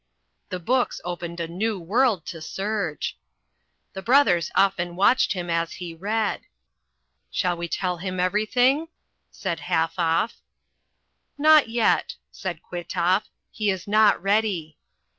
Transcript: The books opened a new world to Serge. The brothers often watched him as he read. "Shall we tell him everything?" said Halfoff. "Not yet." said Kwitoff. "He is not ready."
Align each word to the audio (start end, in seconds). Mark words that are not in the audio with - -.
The 0.49 0.57
books 0.59 0.99
opened 1.05 1.39
a 1.39 1.47
new 1.47 1.77
world 1.77 2.25
to 2.25 2.41
Serge. 2.41 3.19
The 3.93 4.01
brothers 4.01 4.49
often 4.55 4.95
watched 4.95 5.33
him 5.33 5.47
as 5.47 5.73
he 5.73 5.93
read. 5.93 6.41
"Shall 7.29 7.55
we 7.55 7.67
tell 7.67 7.97
him 7.97 8.19
everything?" 8.19 8.87
said 9.29 9.59
Halfoff. 9.59 10.41
"Not 11.37 11.69
yet." 11.69 12.15
said 12.31 12.61
Kwitoff. 12.63 13.29
"He 13.51 13.69
is 13.69 13.87
not 13.87 14.19
ready." 14.23 14.75